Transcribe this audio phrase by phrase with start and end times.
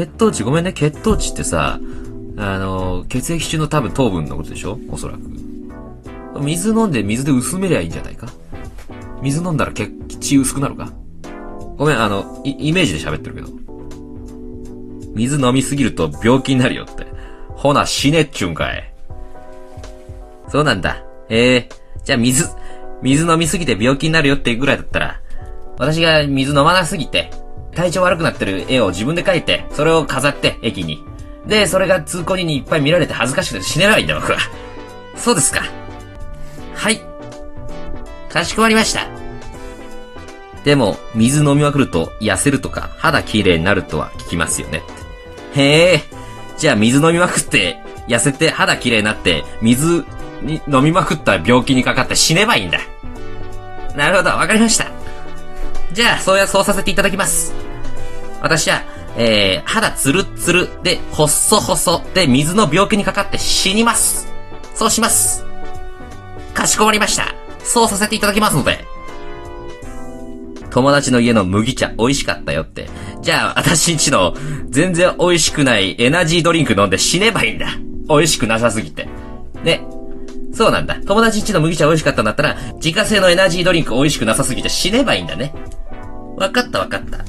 [0.00, 1.78] 血糖値、ごめんね、血糖値ってさ、
[2.38, 4.78] あの、血液中の多分糖分のことでしょ？
[4.88, 5.20] おそらく。
[6.40, 8.28] 水飲んで水で薄めりゃいいんじゃないか？
[9.20, 10.90] 水飲んだら血、血薄くなるか？
[11.76, 13.48] ごめん、あの、イメージで喋ってるけど。
[15.14, 17.06] 水飲みすぎると病気になるよって。
[17.48, 18.94] ほな、死ねっちゅうんかい。
[20.48, 21.04] そうなんだ。
[21.28, 22.48] ええー、じゃあ水、
[23.02, 25.20] 水飲みすぎて病気になるよってぐらいだったら、
[25.78, 27.30] 私が水飲まなすぎて、
[27.74, 31.04] 体調悪くなってる絵を自分で描いて、それを飾って、駅に。
[31.46, 34.38] で、それが通行人にいっぱい見られて恥ずかしくて死ねないんだ、僕は。
[35.16, 35.62] そうですか。
[36.74, 37.00] はい。
[38.30, 39.08] かしこまりました。
[40.64, 44.82] でも、水飲みまくると痩せるとか肌綺麗になるとは聞きますよね。
[45.54, 46.00] へえ。
[46.58, 50.04] じゃあ水飲みまくって、痩せて肌綺麗になって、水
[50.42, 52.80] に飲みまくった病気にかかって死ねばいいんだ。
[53.96, 54.86] なるほど、わかりました。
[55.92, 57.52] じゃあ、そうや、そうさせていただきます。
[58.40, 58.82] 私は、
[59.16, 64.28] えー、肌ツルツルで、細細で水の病気にかかって死にます。
[64.74, 65.44] そうします。
[66.54, 67.34] かしこまりました。
[67.62, 68.84] そうさせていただきますので。
[70.70, 72.88] 友達の家の麦茶美味しかったよって。
[73.22, 74.34] じゃあ、私んちの
[74.68, 77.66] 全然美味しくないエナジードリンク飲んで死ねばいいんだ。
[78.08, 79.08] 美味しくなさすぎて。
[79.64, 79.84] ね。
[80.52, 81.00] そうなんだ。
[81.00, 85.52] 友達んちの麦茶美味しかったんだったら、自家製のエナジードリンク美味しくなさすぎて死ねばいいんだね。
[86.40, 87.22] わかったわかった。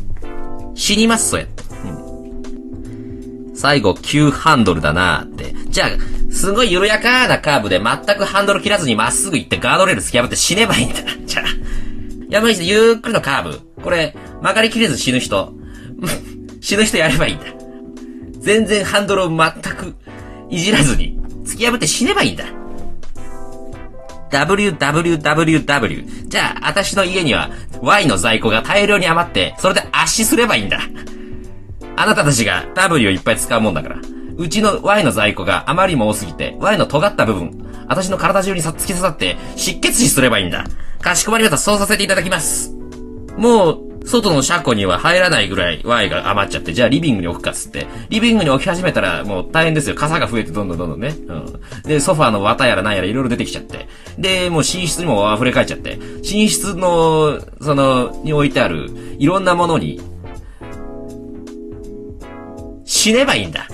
[0.73, 1.63] 死にます、そやって。
[1.85, 3.51] うん。
[3.53, 5.53] 最後、急ハンドルだなーって。
[5.69, 5.89] じゃあ、
[6.31, 10.99] すごい緩やかなカーブで全くハンドル切らずにまっすぐ行ってガードレール突き破って死ねばいいんだ。
[11.27, 11.45] じゃあ。
[12.29, 13.59] 山道でゆっくりのカーブ。
[13.83, 15.53] これ、曲がりきれず死ぬ人。
[16.61, 17.45] 死ぬ人やればいいんだ。
[18.39, 19.93] 全然ハンドルを全く
[20.49, 22.45] いじらずに、突き破って死ねばいいんだ。
[24.31, 26.27] www。
[26.27, 27.49] じゃあ、私の家には
[27.81, 30.79] Y の在庫が大量に余って、それで圧死すればいいんだ。
[31.95, 33.97] あなたたちが W をいっぱい使うもんだから。
[34.37, 40.65] うちの Y の在庫があまりにも多すぎて、Y の尖った部分、私の体中に突き刺さって失血死すればいいんだ。
[41.01, 41.57] かしこまりました。
[41.57, 42.73] そうさせていただきます。
[43.37, 47.87] もう、外の車庫には入らないぐらい Y が余っちゃって、じゃあリビングに置くかっつって。
[48.09, 49.95] リビングに置き始めたらもう大変ですよ。
[49.95, 51.15] 傘が増えてどんどんどんどんね。
[51.27, 51.81] うん。
[51.83, 53.87] で、ソファーの綿やら何やらいろいろ出てきちゃって。
[54.17, 55.97] で、もう寝室にも溢れ返っちゃって。
[56.23, 60.01] 寝室の、その、に置いてある、いろんなものに、
[62.85, 63.67] 死ねばいいんだ。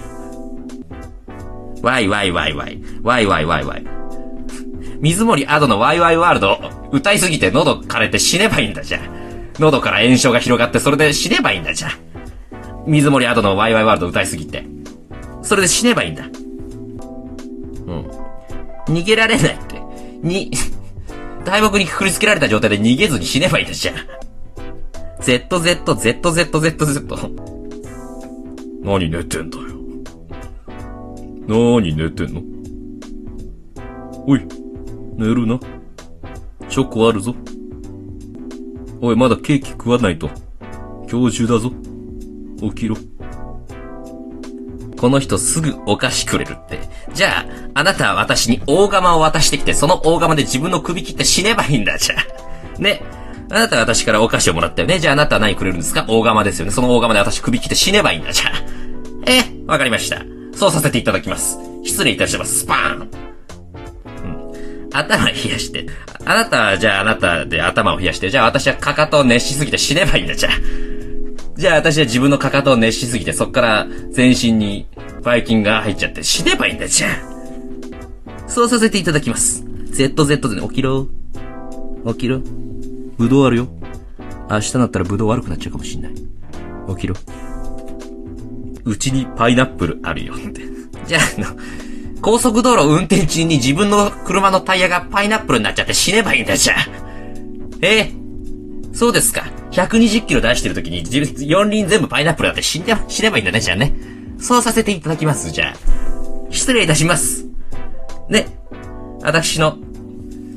[1.81, 2.81] ワイワイワイワイ。
[3.01, 3.85] ワイワイワイワイ。
[4.99, 6.59] 水森アドのワイワイワールド
[6.91, 9.16] 歌いすぎて喉枯れて死ねばいいんだじゃあ。
[9.59, 11.91] 喉から炎症が広がってそれで死ねばいいんだじゃあ。
[12.85, 14.65] 水森アドのワイワイワールド歌いすぎて。
[15.41, 16.25] それで死ねばいいんだ。
[16.25, 16.31] うん。
[18.87, 19.81] 逃げられないって。
[20.21, 20.51] に、
[21.45, 23.95] 大木にくくりつけられた状態で逃げずに死ねばいいんだじゃあ。
[25.21, 26.37] ZZZZZZ。
[28.83, 29.63] 何寝てんだよ。
[31.47, 32.41] 何寝てんの？
[34.25, 34.45] おい、
[35.17, 35.59] 寝るな。
[36.69, 37.33] チョコあるぞ。
[39.01, 40.29] おい、まだケーキ食わないと。
[41.09, 41.71] 今日中だぞ。
[42.61, 42.95] 起きろ。
[44.97, 46.79] この人すぐお菓子くれるって。
[47.13, 52.81] じゃあ、あなたは私に大釜を渡してきて、その大釜で自分の首切って死ねばいいんだ、じゃあ。
[52.81, 53.03] ね。
[53.49, 54.99] あなたは私からお菓子をもらったよね。
[54.99, 56.05] じゃああなたは何くれるんですか？
[56.07, 56.71] 大釜ですよね。
[56.71, 58.51] その大釜で私首切って死ねばいいんだ、じゃあ。
[59.25, 60.25] え、わかりました。
[60.53, 61.59] そうさせていただきます。
[61.83, 62.61] 失礼いたします。
[62.61, 63.26] スパーン。
[64.97, 65.85] 頭冷やして。
[66.25, 70.53] あなたは、じゃああなたで頭を冷やして、じゃあ私はかかとを熱しすぎて死ねばいいんだ、じゃあ。
[71.55, 74.87] じゃあ私は自分のかかとを熱しすぎて、そっから全身に
[75.23, 78.49] バイキンが入っちゃって死ねばいいんだ、じゃあ。
[78.49, 79.63] そうさせていただきます。
[79.91, 81.07] ZZ で、ね、起きろ。
[82.07, 82.41] 起きろ。
[83.17, 83.67] ぶどうあるよ。
[84.49, 86.13] 明日になったらぶどう悪くなっちゃうかもしんない。
[86.95, 87.15] 起きろ。
[88.85, 90.61] うちにパイナップルあるよって。
[91.05, 91.47] じゃあ、あの、
[92.21, 96.77] 高速道路運転中に自分の車のタイヤがパイナップルになっちゃって死ねばいいんだじゃあ。
[97.81, 98.11] ええ
[98.93, 99.43] そうですか。
[99.71, 101.03] 120キロ出してる時に
[101.47, 103.93] 四輪全部パイナップルだって死んで、死ねばいいんだね、じゃあね。
[104.39, 105.75] そうさせていただきます、じゃあ。
[106.49, 107.45] 失礼いたします。
[108.29, 108.47] ね。
[109.21, 109.77] 私の、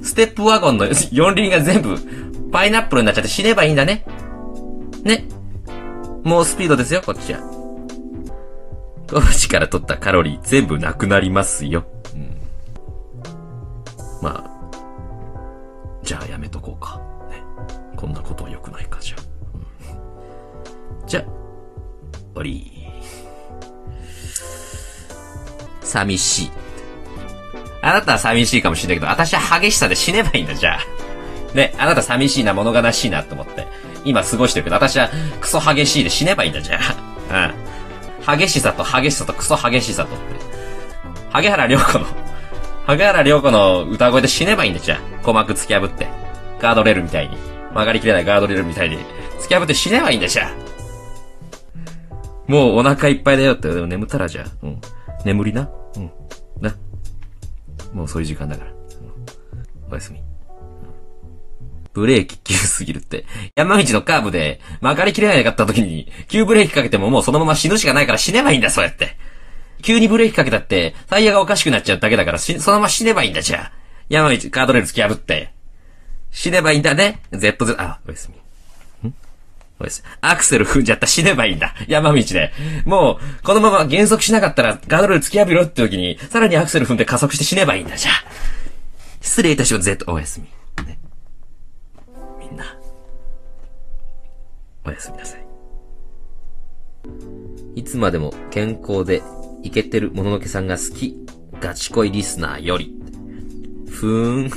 [0.02, 1.98] ステップワゴンの四輪が全部、
[2.50, 4.06] パイナップルになっちゃって死ねばいいんだね。
[5.04, 5.26] ね。
[6.24, 7.40] もうスピードですよ、こっちは。
[9.10, 11.84] 当時から取ったカロリー全部なくなりますよ。
[12.14, 12.40] うん。
[14.22, 14.50] まあ、
[16.04, 17.00] じゃあやめとこうか。
[17.28, 17.42] ね。
[17.96, 19.22] こんなことは良くないか、じゃあ。
[21.02, 21.32] うん、じゃあ、終
[22.36, 22.72] わり。
[25.82, 26.50] 寂しい。
[27.82, 31.56] あなたは寂しいかもしれないけど、私は激しさで死ねばいいんだ、じゃあ。
[31.56, 33.66] ね、あなた寂しいな、物悲しいなと思って。
[34.04, 35.10] 今過ごしてるけど、私は
[35.40, 36.78] クソ激しいで死ねばいいんだ、じゃ
[37.28, 37.50] あ。
[37.50, 37.70] うん。
[38.26, 40.24] 激しさと激しさとクソ激しさとって。
[41.30, 42.06] 萩原良子の、
[42.86, 44.98] 萩原良子の歌声で死ねばいいんだじゃあ。
[45.18, 46.08] 鼓膜突き破って。
[46.60, 47.36] ガードレールみたいに。
[47.70, 48.98] 曲がりきれないガードレールみたいに。
[49.40, 50.70] 突き破って死ねばいいんだじゃあ。
[52.50, 54.46] もうお腹いっぱいだよって、でも眠ったらじゃあ。
[54.62, 54.80] うん。
[55.24, 55.70] 眠りな。
[55.96, 56.10] うん。
[56.60, 56.74] な。
[57.92, 58.70] もうそういう時間だから。
[58.70, 60.20] うん、おやすみ。
[61.92, 63.24] ブレーキ急すぎるって。
[63.56, 69.16] 山道のカーブで曲がりきれなかった時に、急ブレーキかけてももうそのまま死ぬしかないから死ねばいいんだ、そうやって。
[69.82, 73.72] 急にブレーキかけたって、タイヤがおかしくなっちゃうだけだから、そのまま死ねばいいんだ、じゃあ。
[74.08, 75.52] 山道、カードレール突き破って。
[76.30, 77.22] 死ねばいいんだね。
[77.32, 78.30] ZZ、あ、おやす
[79.02, 79.08] み。
[79.08, 79.14] ん？
[79.80, 80.10] おやすみ。
[80.20, 81.74] アクセル踏んじゃった死ねばいいんだ。
[81.88, 82.52] 山道で。
[82.84, 88.14] もう、このまま減速しなかったら、ガードレール突き破ろって時に、さらにアクセル踏んで加速して死ねばいいんだ、じゃあ。
[89.20, 90.40] 失礼いたします、Z、おやす。
[90.40, 90.46] み
[94.84, 95.46] おやすみなさい。
[97.76, 99.22] いつまでも健康で
[99.62, 101.16] イケてるもののけさんが好き。
[101.60, 102.94] ガチ恋リスナーより。
[103.88, 104.50] ふーん。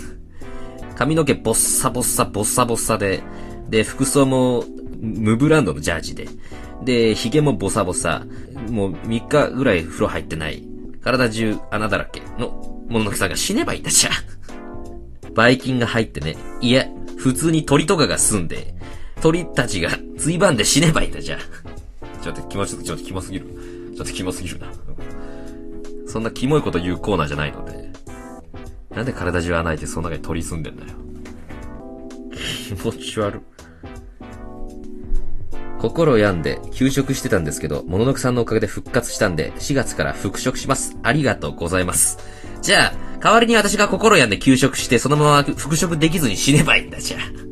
[0.96, 3.22] 髪の毛ボッサボッサボッサボッサで、
[3.70, 4.64] で、服装も
[5.02, 6.28] 無ブランドのジャージで、
[6.84, 8.26] で、髭もボサボサ、
[8.70, 10.64] もう3日ぐらい風呂入ってない、
[11.02, 12.50] 体中穴だらけの
[12.88, 14.12] もののけさんが死ねばいいんだじゃ。
[15.34, 16.86] バイキンが入ってね、いや、
[17.18, 18.73] 普通に鳥とかが住んで、
[19.24, 21.38] 鳥たちがついばんで死ねばいいんだじゃ。
[22.22, 23.46] ちょっと気持ち、ちょっとキモすぎる。
[23.96, 24.68] ちょっとキモすぎるな。
[26.06, 27.90] そんなキモいこと言うコーナーじゃないので。
[28.94, 30.90] なんで体中穴開いてその中に鳥住んでんだよ。
[32.68, 33.42] 気持ち悪。
[35.80, 40.98] 心病んで休職してたんですけど、もののくさんのおかげで復活したんで、4月から復職します。
[41.02, 42.18] ありがとうございます。
[42.62, 47.43] じゃあ、代わりに私が心病んで休職して、そのまま復職できずに死ねばいいんだ、じゃあ。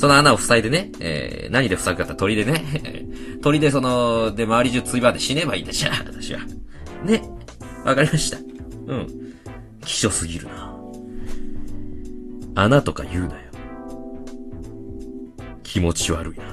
[0.00, 2.64] その穴を塞いでね、えー、何で塞ぐかって鳥でね、
[3.44, 6.40] 鳥でその、で、周り中ついばんで死ねばいいんだ、じゃあ、私は。
[7.04, 7.22] ね。
[7.84, 8.38] わかりました。
[8.86, 9.34] うん。
[9.84, 10.74] 希少すぎるな。
[12.54, 13.40] 穴とか言うなよ。
[15.62, 16.49] 気持ち悪いな。